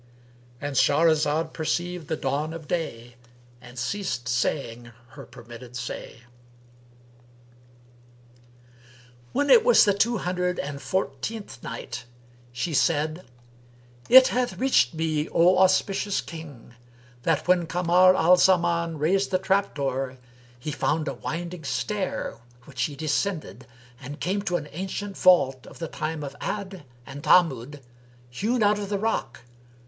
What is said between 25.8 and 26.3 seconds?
time